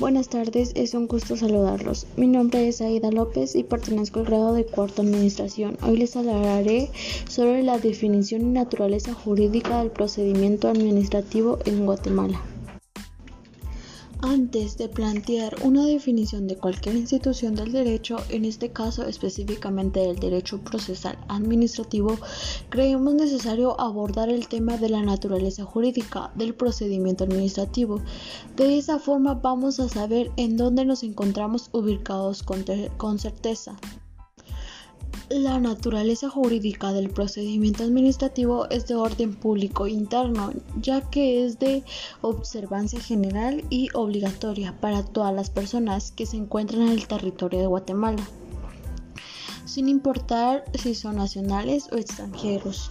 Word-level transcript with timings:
Buenas 0.00 0.28
tardes, 0.28 0.72
es 0.74 0.92
un 0.94 1.06
gusto 1.06 1.36
saludarlos. 1.36 2.08
Mi 2.16 2.26
nombre 2.26 2.66
es 2.66 2.80
Aida 2.80 3.12
López 3.12 3.54
y 3.54 3.62
pertenezco 3.62 4.18
al 4.18 4.26
grado 4.26 4.52
de 4.52 4.66
cuarto 4.66 5.02
administración. 5.02 5.78
Hoy 5.82 5.98
les 5.98 6.16
hablaré 6.16 6.90
sobre 7.28 7.62
la 7.62 7.78
definición 7.78 8.42
y 8.42 8.46
naturaleza 8.46 9.14
jurídica 9.14 9.78
del 9.78 9.92
procedimiento 9.92 10.68
administrativo 10.68 11.60
en 11.64 11.86
Guatemala. 11.86 12.40
Antes 14.26 14.78
de 14.78 14.88
plantear 14.88 15.54
una 15.64 15.84
definición 15.84 16.46
de 16.46 16.56
cualquier 16.56 16.96
institución 16.96 17.54
del 17.54 17.72
derecho, 17.72 18.16
en 18.30 18.46
este 18.46 18.70
caso 18.72 19.06
específicamente 19.06 20.00
del 20.00 20.18
derecho 20.18 20.60
procesal 20.60 21.18
administrativo, 21.28 22.16
creemos 22.70 23.12
necesario 23.12 23.78
abordar 23.78 24.30
el 24.30 24.48
tema 24.48 24.78
de 24.78 24.88
la 24.88 25.02
naturaleza 25.02 25.66
jurídica 25.66 26.32
del 26.36 26.54
procedimiento 26.54 27.24
administrativo. 27.24 28.00
De 28.56 28.78
esa 28.78 28.98
forma 28.98 29.34
vamos 29.34 29.78
a 29.78 29.90
saber 29.90 30.30
en 30.38 30.56
dónde 30.56 30.86
nos 30.86 31.02
encontramos 31.02 31.68
ubicados 31.72 32.42
con, 32.42 33.18
certeza. 33.18 33.76
La 35.30 35.58
naturaleza 35.58 36.28
jurídica 36.28 36.92
del 36.92 37.08
procedimiento 37.08 37.82
administrativo 37.82 38.68
es 38.68 38.86
de 38.88 38.94
orden 38.94 39.34
público 39.34 39.86
interno, 39.86 40.52
ya 40.78 41.00
que 41.00 41.46
es 41.46 41.58
de 41.58 41.82
observancia 42.20 43.00
general 43.00 43.64
y 43.70 43.88
obligatoria 43.94 44.78
para 44.82 45.02
todas 45.02 45.34
las 45.34 45.48
personas 45.48 46.12
que 46.12 46.26
se 46.26 46.36
encuentran 46.36 46.82
en 46.82 46.88
el 46.90 47.08
territorio 47.08 47.60
de 47.60 47.66
Guatemala, 47.66 48.22
sin 49.64 49.88
importar 49.88 50.64
si 50.74 50.94
son 50.94 51.16
nacionales 51.16 51.88
o 51.90 51.96
extranjeros. 51.96 52.90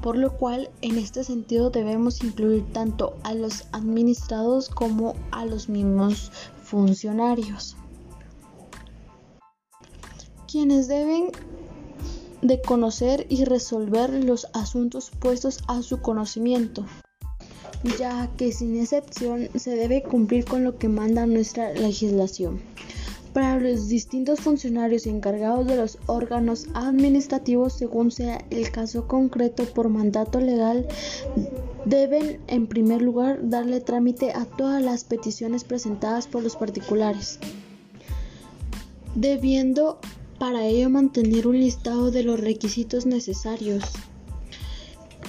Por 0.00 0.16
lo 0.16 0.38
cual, 0.38 0.70
en 0.80 0.96
este 0.96 1.24
sentido 1.24 1.68
debemos 1.68 2.24
incluir 2.24 2.64
tanto 2.72 3.18
a 3.22 3.34
los 3.34 3.66
administrados 3.72 4.70
como 4.70 5.14
a 5.30 5.44
los 5.44 5.68
mismos 5.68 6.32
funcionarios 6.62 7.76
quienes 10.54 10.86
deben 10.86 11.32
de 12.40 12.62
conocer 12.62 13.26
y 13.28 13.44
resolver 13.44 14.10
los 14.24 14.46
asuntos 14.52 15.10
puestos 15.10 15.58
a 15.66 15.82
su 15.82 16.00
conocimiento, 16.00 16.86
ya 17.98 18.30
que 18.36 18.52
sin 18.52 18.80
excepción 18.80 19.48
se 19.56 19.74
debe 19.74 20.04
cumplir 20.04 20.44
con 20.44 20.62
lo 20.62 20.78
que 20.78 20.88
manda 20.88 21.26
nuestra 21.26 21.72
legislación. 21.72 22.60
Para 23.32 23.58
los 23.58 23.88
distintos 23.88 24.38
funcionarios 24.38 25.08
encargados 25.08 25.66
de 25.66 25.74
los 25.74 25.98
órganos 26.06 26.68
administrativos, 26.74 27.72
según 27.72 28.12
sea 28.12 28.38
el 28.50 28.70
caso 28.70 29.08
concreto 29.08 29.64
por 29.64 29.88
mandato 29.88 30.38
legal, 30.38 30.86
deben 31.84 32.38
en 32.46 32.68
primer 32.68 33.02
lugar 33.02 33.40
darle 33.42 33.80
trámite 33.80 34.30
a 34.30 34.44
todas 34.44 34.80
las 34.80 35.02
peticiones 35.02 35.64
presentadas 35.64 36.28
por 36.28 36.44
los 36.44 36.54
particulares, 36.54 37.40
debiendo 39.16 39.98
para 40.38 40.66
ello 40.66 40.90
mantener 40.90 41.46
un 41.46 41.58
listado 41.58 42.10
de 42.10 42.22
los 42.22 42.40
requisitos 42.40 43.06
necesarios 43.06 43.84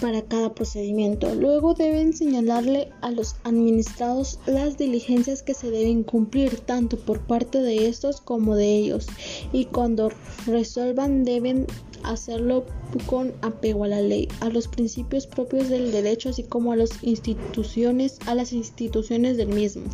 para 0.00 0.22
cada 0.22 0.54
procedimiento. 0.54 1.34
Luego 1.34 1.74
deben 1.74 2.12
señalarle 2.12 2.90
a 3.00 3.10
los 3.10 3.36
administrados 3.44 4.38
las 4.46 4.76
diligencias 4.76 5.42
que 5.42 5.54
se 5.54 5.70
deben 5.70 6.02
cumplir 6.02 6.60
tanto 6.60 6.98
por 6.98 7.20
parte 7.20 7.58
de 7.58 7.86
estos 7.88 8.20
como 8.20 8.56
de 8.56 8.76
ellos 8.76 9.06
y 9.52 9.66
cuando 9.66 10.10
resuelvan 10.46 11.24
deben 11.24 11.66
hacerlo 12.02 12.66
con 13.06 13.32
apego 13.42 13.84
a 13.84 13.88
la 13.88 14.00
ley, 14.00 14.28
a 14.40 14.48
los 14.50 14.68
principios 14.68 15.26
propios 15.26 15.68
del 15.68 15.90
derecho 15.90 16.28
así 16.28 16.42
como 16.42 16.72
a 16.72 16.76
las 16.76 17.02
instituciones, 17.02 18.18
a 18.26 18.34
las 18.34 18.52
instituciones 18.52 19.36
del 19.36 19.48
mismo. 19.48 19.84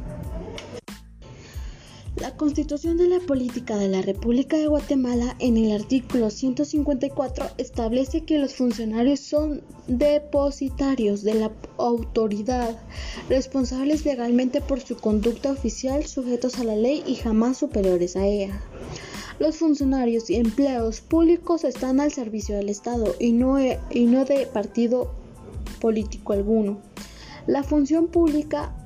La 2.40 2.46
Constitución 2.46 2.96
de 2.96 3.06
la 3.06 3.20
Política 3.20 3.76
de 3.76 3.88
la 3.88 4.00
República 4.00 4.56
de 4.56 4.66
Guatemala 4.66 5.36
en 5.40 5.58
el 5.58 5.72
artículo 5.78 6.30
154 6.30 7.44
establece 7.58 8.24
que 8.24 8.38
los 8.38 8.54
funcionarios 8.54 9.20
son 9.20 9.60
depositarios 9.88 11.22
de 11.22 11.34
la 11.34 11.52
autoridad, 11.76 12.80
responsables 13.28 14.06
legalmente 14.06 14.62
por 14.62 14.80
su 14.80 14.96
conducta 14.96 15.52
oficial, 15.52 16.06
sujetos 16.06 16.58
a 16.58 16.64
la 16.64 16.76
ley 16.76 17.02
y 17.06 17.16
jamás 17.16 17.58
superiores 17.58 18.16
a 18.16 18.24
ella. 18.24 18.58
Los 19.38 19.58
funcionarios 19.58 20.30
y 20.30 20.36
empleados 20.36 21.02
públicos 21.02 21.64
están 21.64 22.00
al 22.00 22.10
servicio 22.10 22.56
del 22.56 22.70
Estado 22.70 23.14
y 23.18 23.32
no, 23.32 23.60
y 23.60 24.06
no 24.06 24.24
de 24.24 24.46
partido 24.46 25.12
político 25.78 26.32
alguno. 26.32 26.80
La 27.46 27.64
función 27.64 28.06
pública 28.06 28.79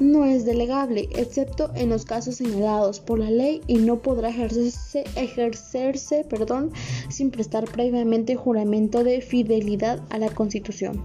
no 0.00 0.24
es 0.24 0.44
delegable, 0.44 1.08
excepto 1.12 1.70
en 1.74 1.90
los 1.90 2.04
casos 2.04 2.36
señalados 2.36 3.00
por 3.00 3.18
la 3.18 3.30
ley 3.30 3.62
y 3.66 3.76
no 3.76 4.00
podrá 4.00 4.28
ejercerse, 4.28 5.04
ejercerse 5.16 6.24
perdón, 6.24 6.72
sin 7.08 7.30
prestar 7.30 7.64
previamente 7.64 8.36
juramento 8.36 9.04
de 9.04 9.20
fidelidad 9.20 10.00
a 10.10 10.18
la 10.18 10.30
Constitución. 10.30 11.02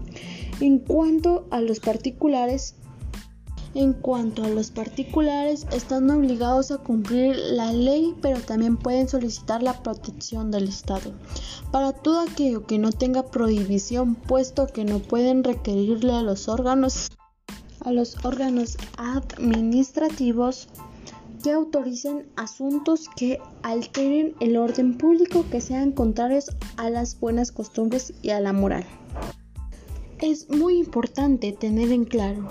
En 0.60 0.80
cuanto 0.80 1.46
a 1.50 1.62
los 1.62 1.80
particulares, 1.80 2.76
en 3.74 3.94
cuanto 3.94 4.44
a 4.44 4.50
los 4.50 4.70
particulares, 4.70 5.66
están 5.72 6.10
obligados 6.10 6.72
a 6.72 6.78
cumplir 6.80 7.38
la 7.38 7.72
ley, 7.72 8.14
pero 8.22 8.42
también 8.42 8.76
pueden 8.76 9.08
solicitar 9.08 9.64
la 9.64 9.82
protección 9.82 10.52
del 10.52 10.68
Estado. 10.68 11.14
Para 11.72 11.94
todo 11.94 12.20
aquello 12.20 12.66
que 12.66 12.78
no 12.78 12.92
tenga 12.92 13.28
prohibición, 13.28 14.16
puesto 14.16 14.68
que 14.68 14.84
no 14.84 15.00
pueden 15.00 15.44
requerirle 15.46 16.12
a 16.12 16.22
los 16.22 16.50
órganos 16.50 17.12
a 17.82 17.92
los 17.92 18.24
órganos 18.24 18.78
administrativos 18.98 20.68
que 21.44 21.52
autoricen 21.52 22.28
asuntos 22.36 23.10
que 23.16 23.40
alteren 23.64 24.36
el 24.40 24.58
orden 24.58 24.98
público 24.98 25.46
que 25.50 25.62
sean 25.62 25.92
contrarios 25.92 26.52
a 26.78 26.90
las 26.90 27.20
buenas 27.20 27.52
costumbres 27.52 28.14
y 28.22 28.30
a 28.30 28.40
la 28.40 28.54
moral. 28.54 28.86
Es 30.20 30.52
muy 30.52 30.78
importante 30.78 31.52
tener 31.52 31.92
en 31.92 32.06
claro 32.06 32.48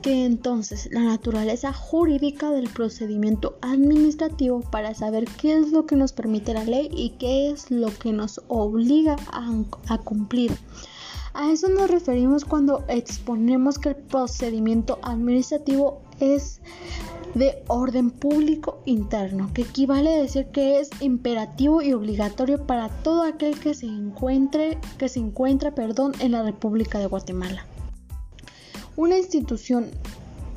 que 0.00 0.24
entonces 0.24 0.88
la 0.92 1.02
naturaleza 1.02 1.70
jurídica 1.70 2.50
del 2.50 2.70
procedimiento 2.70 3.58
administrativo 3.60 4.62
para 4.62 4.94
saber 4.94 5.26
qué 5.26 5.58
es 5.58 5.72
lo 5.72 5.84
que 5.84 5.96
nos 5.96 6.14
permite 6.14 6.54
la 6.54 6.64
ley 6.64 6.88
y 6.90 7.10
qué 7.18 7.50
es 7.50 7.70
lo 7.70 7.88
que 7.98 8.14
nos 8.14 8.40
obliga 8.48 9.16
a, 9.30 9.52
a 9.88 9.98
cumplir 9.98 10.52
a 11.34 11.50
eso 11.50 11.68
nos 11.68 11.90
referimos 11.90 12.44
cuando 12.44 12.84
exponemos 12.88 13.78
que 13.78 13.90
el 13.90 13.96
procedimiento 13.96 14.98
administrativo 15.02 16.02
es 16.20 16.60
de 17.34 17.62
orden 17.68 18.10
público 18.10 18.82
interno, 18.84 19.50
que 19.54 19.62
equivale 19.62 20.14
a 20.14 20.22
decir 20.22 20.46
que 20.46 20.80
es 20.80 20.90
imperativo 21.00 21.80
y 21.80 21.94
obligatorio 21.94 22.66
para 22.66 22.88
todo 22.88 23.22
aquel 23.22 23.58
que 23.58 23.74
se 23.74 23.86
encuentre 23.86 24.78
que 24.98 25.08
se 25.08 25.20
encuentra, 25.20 25.74
perdón, 25.74 26.12
en 26.18 26.32
la 26.32 26.42
República 26.42 26.98
de 26.98 27.06
Guatemala. 27.06 27.66
Una 28.96 29.16
institución 29.16 29.90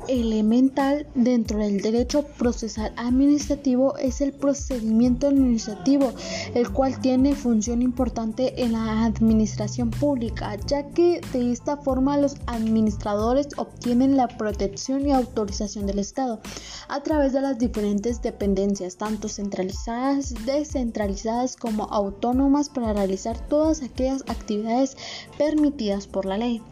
elemental 0.08 1.06
dentro 1.14 1.58
del 1.58 1.80
derecho 1.80 2.22
procesal 2.22 2.92
administrativo 2.96 3.96
es 3.98 4.20
el 4.20 4.32
procedimiento 4.32 5.28
administrativo, 5.28 6.12
el 6.54 6.70
cual 6.72 7.00
tiene 7.00 7.34
función 7.34 7.82
importante 7.82 8.62
en 8.62 8.72
la 8.72 9.04
administración 9.04 9.90
pública, 9.90 10.56
ya 10.66 10.88
que 10.90 11.20
de 11.32 11.52
esta 11.52 11.76
forma 11.76 12.18
los 12.18 12.36
administradores 12.46 13.48
obtienen 13.56 14.16
la 14.16 14.28
protección 14.28 15.06
y 15.06 15.12
autorización 15.12 15.86
del 15.86 15.98
Estado 15.98 16.40
a 16.88 17.02
través 17.02 17.32
de 17.32 17.40
las 17.40 17.58
diferentes 17.58 18.22
dependencias, 18.22 18.96
tanto 18.96 19.28
centralizadas, 19.28 20.34
descentralizadas 20.44 21.56
como 21.56 21.84
autónomas 21.84 22.68
para 22.68 22.92
realizar 22.92 23.38
todas 23.48 23.82
aquellas 23.82 24.22
actividades 24.28 24.96
permitidas 25.38 26.06
por 26.06 26.26
la 26.26 26.38
ley. 26.38 26.62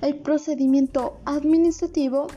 El 0.00 0.16
procedimiento 0.16 1.18
administrativo 1.24 2.28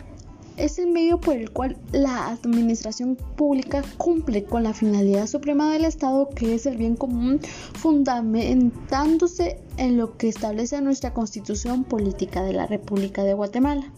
es 0.59 0.77
el 0.77 0.91
medio 0.91 1.19
por 1.19 1.35
el 1.35 1.51
cual 1.51 1.77
la 1.91 2.27
administración 2.27 3.15
pública 3.15 3.81
cumple 3.97 4.43
con 4.43 4.63
la 4.63 4.73
finalidad 4.73 5.25
suprema 5.27 5.71
del 5.71 5.85
Estado, 5.85 6.29
que 6.29 6.55
es 6.55 6.65
el 6.65 6.77
bien 6.77 6.95
común, 6.95 7.39
fundamentándose 7.73 9.59
en 9.77 9.97
lo 9.97 10.17
que 10.17 10.27
establece 10.27 10.81
nuestra 10.81 11.13
Constitución 11.13 11.85
Política 11.85 12.43
de 12.43 12.53
la 12.53 12.67
República 12.67 13.23
de 13.23 13.33
Guatemala. 13.33 13.91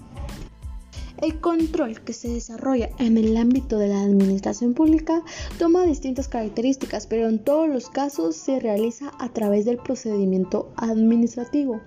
El 1.21 1.39
control 1.39 2.01
que 2.01 2.13
se 2.13 2.29
desarrolla 2.29 2.89
en 2.97 3.15
el 3.15 3.37
ámbito 3.37 3.77
de 3.77 3.89
la 3.89 4.01
administración 4.01 4.73
pública 4.73 5.21
toma 5.59 5.85
distintas 5.85 6.27
características, 6.27 7.05
pero 7.05 7.29
en 7.29 7.37
todos 7.37 7.69
los 7.69 7.89
casos 7.89 8.35
se 8.35 8.59
realiza 8.59 9.11
a 9.19 9.29
través 9.29 9.65
del 9.65 9.77
procedimiento 9.77 10.73
administrativo, 10.77 11.79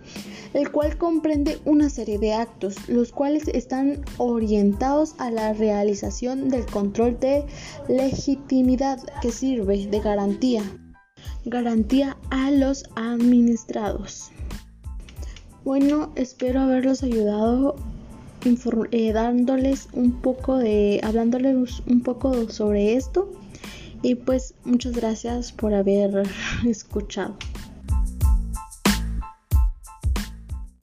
el 0.53 0.71
cual 0.71 0.97
comprende 0.99 1.59
una 1.65 1.91
serie 1.91 2.21
de 2.21 2.33
actos, 2.33 2.89
los 2.89 3.11
cuales 3.11 3.49
están 3.49 4.05
orientados 4.19 5.17
a 5.19 5.33
la 5.33 5.53
realización 5.53 6.49
del 6.49 6.65
control 6.67 7.19
de 7.19 7.45
legitimidad 7.89 9.03
que 9.21 9.33
sirve 9.33 9.89
de 9.89 9.99
garantía, 9.99 10.63
garantía 11.45 12.17
a 12.31 12.53
los 12.53 12.85
administrados. 12.95 14.31
Bueno, 15.65 16.13
espero 16.15 16.61
haberlos 16.61 17.03
ayudado 17.03 17.75
eh, 18.91 19.13
dándoles 19.13 19.89
un 19.93 20.21
poco 20.21 20.59
de, 20.59 21.01
hablándoles 21.03 21.83
un 21.87 22.03
poco 22.03 22.51
sobre 22.51 22.95
esto. 22.95 23.33
Y 24.03 24.17
pues 24.17 24.55
muchas 24.65 24.93
gracias 24.93 25.53
por 25.53 25.73
haber 25.73 26.25
escuchado. 26.67 27.37